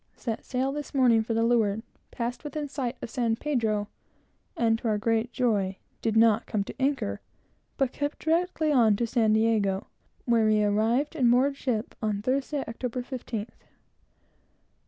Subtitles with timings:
[0.15, 3.87] Set sail this morning for the leeward; passed within sight of San Pedro,
[4.57, 7.21] and, to our great joy, did not come to anchor,
[7.77, 9.85] but kept directly on to San Diego,
[10.25, 12.19] where we arrived and moored ship on.
[12.23, 12.89] Thursday, Oct.
[12.89, 13.49] 15th.